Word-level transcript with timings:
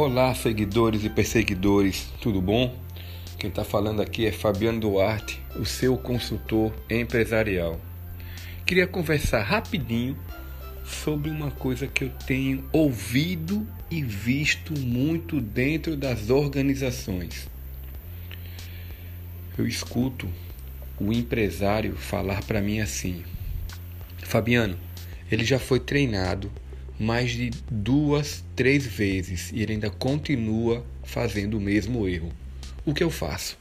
Olá, 0.00 0.32
seguidores 0.32 1.02
e 1.02 1.10
perseguidores, 1.10 2.08
tudo 2.20 2.40
bom? 2.40 2.72
Quem 3.36 3.50
está 3.50 3.64
falando 3.64 4.00
aqui 4.00 4.26
é 4.26 4.30
Fabiano 4.30 4.78
Duarte, 4.78 5.42
o 5.56 5.66
seu 5.66 5.98
consultor 5.98 6.72
empresarial. 6.88 7.80
Queria 8.64 8.86
conversar 8.86 9.42
rapidinho 9.42 10.16
sobre 10.84 11.28
uma 11.28 11.50
coisa 11.50 11.88
que 11.88 12.04
eu 12.04 12.10
tenho 12.28 12.64
ouvido 12.72 13.66
e 13.90 14.00
visto 14.00 14.72
muito 14.78 15.40
dentro 15.40 15.96
das 15.96 16.30
organizações. 16.30 17.48
Eu 19.58 19.66
escuto 19.66 20.28
o 21.00 21.12
empresário 21.12 21.96
falar 21.96 22.44
para 22.44 22.60
mim 22.60 22.78
assim: 22.78 23.24
Fabiano, 24.18 24.78
ele 25.28 25.44
já 25.44 25.58
foi 25.58 25.80
treinado 25.80 26.52
mais 26.98 27.30
de 27.30 27.50
duas, 27.70 28.44
três 28.56 28.86
vezes 28.86 29.50
e 29.52 29.62
ele 29.62 29.74
ainda 29.74 29.90
continua 29.90 30.84
fazendo 31.04 31.56
o 31.56 31.60
mesmo 31.60 32.08
erro. 32.08 32.32
O 32.84 32.92
que 32.92 33.04
eu 33.04 33.10
faço? 33.10 33.56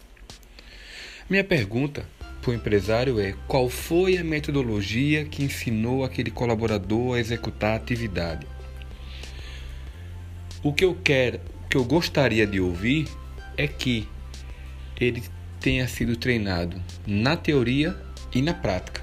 Minha 1.29 1.43
pergunta 1.43 2.05
para 2.41 2.51
o 2.51 2.53
empresário 2.53 3.19
é: 3.19 3.35
qual 3.47 3.69
foi 3.69 4.17
a 4.17 4.23
metodologia 4.23 5.25
que 5.25 5.43
ensinou 5.43 6.03
aquele 6.03 6.31
colaborador 6.31 7.15
a 7.15 7.19
executar 7.19 7.73
a 7.73 7.75
atividade? 7.75 8.47
O 10.63 10.73
que 10.73 10.85
eu 10.85 10.97
quero, 11.03 11.39
o 11.65 11.67
que 11.67 11.77
eu 11.77 11.83
gostaria 11.83 12.47
de 12.47 12.59
ouvir 12.59 13.07
é 13.55 13.67
que 13.67 14.07
ele 14.99 15.21
tenha 15.59 15.87
sido 15.87 16.15
treinado 16.15 16.81
na 17.05 17.35
teoria 17.35 17.95
e 18.33 18.41
na 18.41 18.53
prática. 18.53 19.01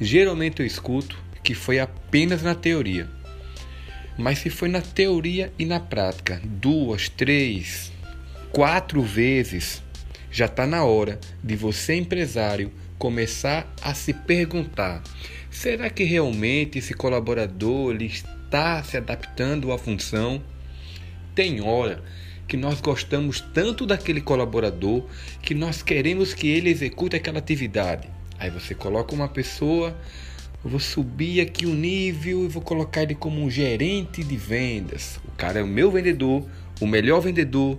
Geralmente 0.00 0.60
eu 0.60 0.66
escuto 0.66 1.16
que 1.42 1.54
foi 1.54 1.78
apenas 1.78 2.42
na 2.42 2.54
teoria. 2.54 3.08
Mas 4.18 4.38
se 4.38 4.50
foi 4.50 4.68
na 4.68 4.80
teoria 4.80 5.52
e 5.58 5.64
na 5.64 5.78
prática, 5.78 6.40
duas, 6.44 7.08
três, 7.08 7.92
quatro 8.50 9.02
vezes, 9.02 9.82
já 10.30 10.46
está 10.46 10.66
na 10.66 10.84
hora 10.84 11.20
de 11.42 11.54
você, 11.54 11.94
empresário, 11.94 12.72
começar 12.98 13.70
a 13.82 13.92
se 13.92 14.12
perguntar: 14.12 15.02
será 15.50 15.90
que 15.90 16.04
realmente 16.04 16.78
esse 16.78 16.94
colaborador 16.94 17.94
ele 17.94 18.06
está 18.06 18.82
se 18.82 18.96
adaptando 18.96 19.70
à 19.72 19.78
função? 19.78 20.42
Tem 21.34 21.60
hora 21.60 22.02
que 22.48 22.56
nós 22.56 22.80
gostamos 22.80 23.40
tanto 23.40 23.84
daquele 23.84 24.20
colaborador 24.20 25.06
que 25.42 25.54
nós 25.54 25.82
queremos 25.82 26.32
que 26.32 26.48
ele 26.48 26.70
execute 26.70 27.16
aquela 27.16 27.38
atividade. 27.38 28.08
Aí 28.38 28.50
você 28.50 28.74
coloca 28.74 29.14
uma 29.14 29.28
pessoa 29.28 29.96
eu 30.66 30.70
vou 30.70 30.80
subir 30.80 31.40
aqui 31.40 31.64
o 31.64 31.72
nível 31.72 32.44
e 32.44 32.48
vou 32.48 32.60
colocar 32.60 33.04
ele 33.04 33.14
como 33.14 33.40
um 33.40 33.48
gerente 33.48 34.24
de 34.24 34.36
vendas. 34.36 35.20
O 35.24 35.30
cara 35.36 35.60
é 35.60 35.62
o 35.62 35.66
meu 35.66 35.92
vendedor, 35.92 36.44
o 36.80 36.88
melhor 36.88 37.20
vendedor, 37.20 37.78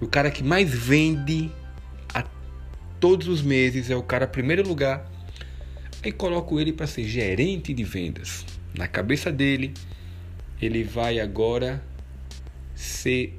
o 0.00 0.06
cara 0.06 0.30
que 0.30 0.42
mais 0.42 0.70
vende 0.72 1.50
a 2.14 2.24
todos 2.98 3.28
os 3.28 3.42
meses, 3.42 3.90
é 3.90 3.96
o 3.96 4.02
cara 4.02 4.26
primeiro 4.26 4.66
lugar. 4.66 5.12
Aí 6.02 6.10
coloco 6.10 6.58
ele 6.58 6.72
para 6.72 6.86
ser 6.86 7.04
gerente 7.04 7.74
de 7.74 7.84
vendas. 7.84 8.46
Na 8.74 8.88
cabeça 8.88 9.30
dele, 9.30 9.74
ele 10.60 10.84
vai 10.84 11.20
agora 11.20 11.84
ser 12.74 13.38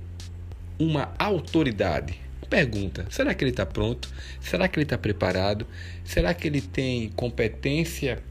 uma 0.78 1.16
autoridade. 1.18 2.22
Pergunta: 2.48 3.08
será 3.10 3.34
que 3.34 3.44
ele 3.44 3.50
está 3.50 3.66
pronto? 3.66 4.08
Será 4.40 4.68
que 4.68 4.78
ele 4.78 4.84
está 4.84 5.00
preparado? 5.00 5.66
Será 6.04 6.32
que 6.32 6.48
ele 6.48 6.62
tem 6.62 7.10
competência 7.10 8.22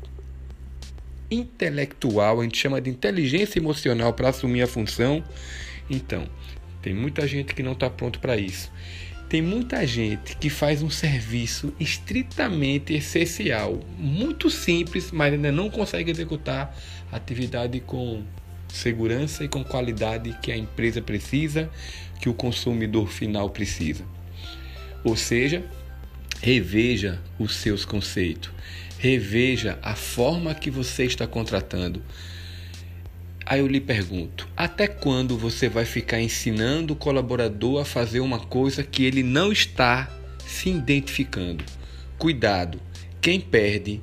intelectual, 1.31 2.41
a 2.41 2.45
gente 2.45 2.59
chama 2.59 2.81
de 2.81 2.91
inteligência 2.91 3.59
emocional 3.59 4.13
para 4.13 4.29
assumir 4.29 4.63
a 4.63 4.67
função. 4.67 5.23
Então, 5.89 6.27
tem 6.83 6.95
muita 6.95 7.27
gente 7.27 7.55
que 7.55 7.63
não 7.63 7.73
está 7.73 7.91
pronto 7.91 8.19
para 8.21 8.37
isso. 8.37 8.71
Tem 9.29 9.43
muita 9.43 9.85
gente 9.85 10.37
que 10.37 10.49
faz 10.49 10.83
um 10.83 10.91
serviço 10.91 11.75
estritamente 11.81 12.95
essencial, 12.95 13.81
muito 13.99 14.49
simples, 14.49 15.11
mas 15.11 15.33
ainda 15.33 15.51
não 15.51 15.69
consegue 15.69 16.13
executar 16.13 16.77
a 17.11 17.17
atividade 17.17 17.81
com 17.81 18.23
segurança 18.69 19.43
e 19.43 19.49
com 19.49 19.65
qualidade 19.65 20.37
que 20.41 20.53
a 20.53 20.57
empresa 20.57 21.03
precisa, 21.03 21.69
que 22.21 22.29
o 22.29 22.35
consumidor 22.35 23.09
final 23.09 23.51
precisa. 23.51 24.05
Ou 25.03 25.17
seja, 25.17 25.65
reveja 26.41 27.21
os 27.39 27.57
seus 27.57 27.85
conceitos, 27.85 28.51
reveja 28.99 29.79
a 29.83 29.95
forma 29.95 30.55
que 30.55 30.71
você 30.71 31.05
está 31.05 31.27
contratando. 31.27 32.03
Aí 33.45 33.61
eu 33.61 33.67
lhe 33.67 33.81
pergunto: 33.81 34.49
até 34.57 34.87
quando 34.87 35.37
você 35.39 35.69
vai 35.69 35.85
ficar 35.85 36.21
ensinando 36.21 36.95
o 36.95 36.97
colaborador 36.97 37.81
a 37.81 37.85
fazer 37.85 38.21
uma 38.21 38.41
coisa 38.41 38.83
que 38.83 39.05
ele 39.05 39.23
não 39.23 39.53
está 39.53 40.11
se 40.47 40.69
identificando? 40.69 41.65
Cuidado, 42.19 42.81
quem 43.21 43.41
perde 43.41 44.01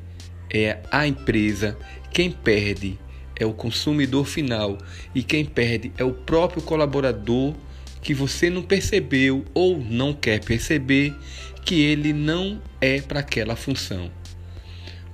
é 0.50 0.80
a 0.92 1.08
empresa, 1.08 1.78
quem 2.12 2.32
perde 2.32 3.00
é 3.36 3.46
o 3.46 3.54
consumidor 3.54 4.26
final 4.26 4.78
e 5.14 5.24
quem 5.24 5.44
perde 5.44 5.92
é 5.98 6.04
o 6.04 6.14
próprio 6.14 6.62
colaborador 6.62 7.56
que 8.04 8.14
você 8.14 8.50
não 8.50 8.62
percebeu 8.62 9.46
ou 9.54 9.80
não 9.80 10.14
quer 10.14 10.44
perceber 10.44 11.16
que 11.64 11.82
ele 11.82 12.12
não 12.12 12.62
é 12.82 13.02
para 13.02 13.22
aquela 13.22 13.56
função. 13.56 14.12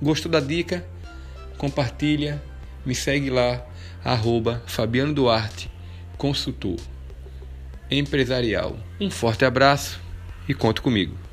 Gostou 0.02 0.30
da 0.30 0.40
dica? 0.40 0.84
Compartilha, 1.56 2.42
me 2.84 2.94
segue 2.94 3.30
lá, 3.30 3.64
arroba 4.04 4.62
Fabiano 4.66 5.14
Duarte, 5.14 5.70
consultor 6.18 6.78
empresarial. 7.90 8.76
Um 9.00 9.10
forte 9.10 9.44
abraço 9.44 10.00
e 10.48 10.54
conte 10.54 10.80
comigo. 10.80 11.29